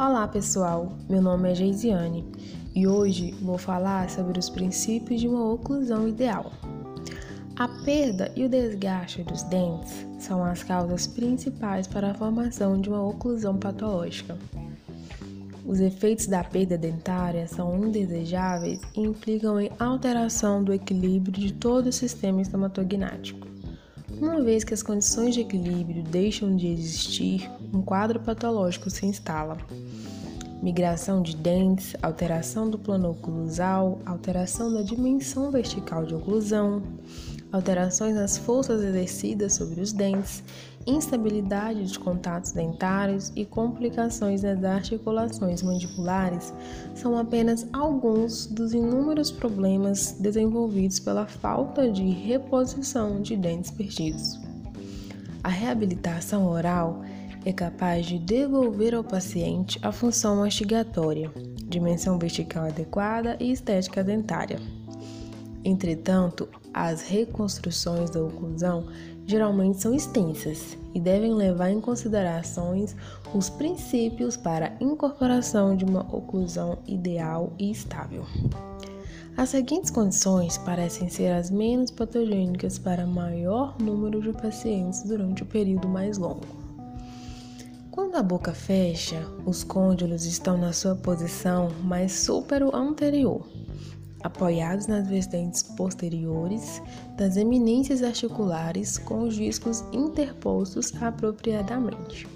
[0.00, 2.24] Olá pessoal, meu nome é Geisiane
[2.74, 6.52] e hoje vou falar sobre os princípios de uma oclusão ideal.
[7.54, 12.88] A perda e o desgaste dos dentes são as causas principais para a formação de
[12.88, 14.38] uma oclusão patológica.
[15.66, 21.88] Os efeitos da perda dentária são indesejáveis e implicam em alteração do equilíbrio de todo
[21.88, 23.46] o sistema estomatognático.
[24.18, 29.56] Uma vez que as condições de equilíbrio deixam de existir, um quadro patológico se instala.
[30.62, 36.82] Migração de dentes, alteração do plano oclusal, alteração da dimensão vertical de oclusão,
[37.50, 40.42] alterações nas forças exercidas sobre os dentes,
[40.86, 46.52] instabilidade de contatos dentários e complicações nas articulações mandibulares
[46.94, 54.38] são apenas alguns dos inúmeros problemas desenvolvidos pela falta de reposição de dentes perdidos.
[55.42, 57.02] A reabilitação oral
[57.44, 61.30] é capaz de devolver ao paciente a função mastigatória,
[61.68, 64.58] dimensão vertical adequada e estética dentária.
[65.64, 68.86] Entretanto, as reconstruções da oclusão
[69.26, 72.96] geralmente são extensas e devem levar em considerações
[73.34, 78.24] os princípios para incorporação de uma oclusão ideal e estável.
[79.36, 85.46] As seguintes condições parecem ser as menos patogênicas para maior número de pacientes durante o
[85.46, 86.59] período mais longo.
[87.90, 93.44] Quando a boca fecha, os côndilos estão na sua posição mais supero-anterior,
[94.22, 96.80] apoiados nas vertentes posteriores
[97.16, 102.28] das eminências articulares com os discos interpostos apropriadamente.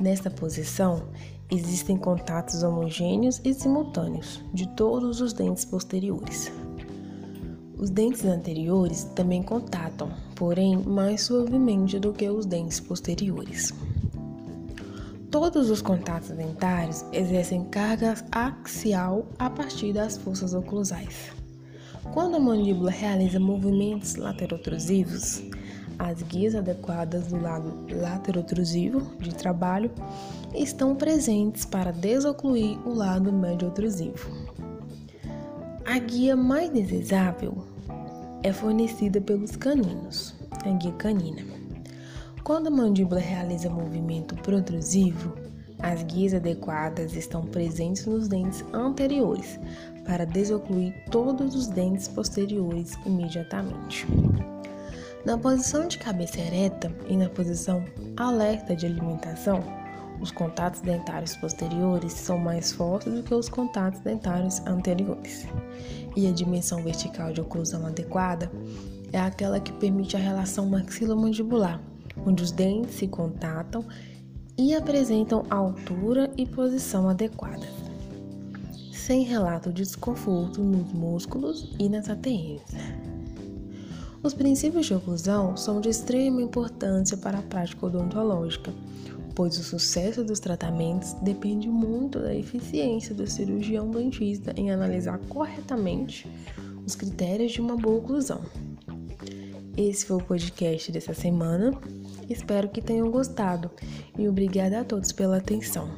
[0.00, 1.08] Nesta posição,
[1.50, 6.50] existem contatos homogêneos e simultâneos de todos os dentes posteriores.
[7.76, 13.74] Os dentes anteriores também contatam, porém mais suavemente do que os dentes posteriores.
[15.34, 21.32] Todos os contatos dentários exercem carga axial a partir das forças oclusais.
[22.12, 25.42] Quando a mandíbula realiza movimentos laterotrusivos,
[25.98, 29.90] as guias adequadas do lado laterotrusivo de trabalho
[30.54, 34.30] estão presentes para desocluir o lado médio-otrusivo.
[35.84, 37.66] A guia mais desejável
[38.44, 40.32] é fornecida pelos caninos,
[40.64, 41.63] a guia canina.
[42.44, 45.34] Quando a mandíbula realiza movimento protrusivo,
[45.78, 49.58] as guias adequadas estão presentes nos dentes anteriores
[50.04, 54.06] para desocluir todos os dentes posteriores imediatamente.
[55.24, 57.82] Na posição de cabeça ereta e na posição
[58.14, 59.64] alerta de alimentação,
[60.20, 65.46] os contatos dentários posteriores são mais fortes do que os contatos dentários anteriores.
[66.14, 68.52] E a dimensão vertical de oclusão adequada
[69.14, 71.80] é aquela que permite a relação maxilomandibular
[72.26, 73.84] onde os dentes se contatam
[74.56, 77.66] e apresentam altura e posição adequada,
[78.92, 82.62] sem relato de desconforto nos músculos e nas ATMs.
[84.22, 88.72] Os princípios de oclusão são de extrema importância para a prática odontológica,
[89.34, 96.26] pois o sucesso dos tratamentos depende muito da eficiência do cirurgião dentista em analisar corretamente
[96.86, 98.40] os critérios de uma boa oclusão.
[99.76, 101.72] Esse foi o podcast dessa semana.
[102.28, 103.70] Espero que tenham gostado
[104.16, 105.90] e obrigada a todos pela atenção.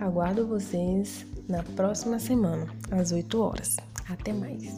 [0.00, 3.76] Aguardo vocês na próxima semana, às 8 horas.
[4.08, 4.74] Até mais!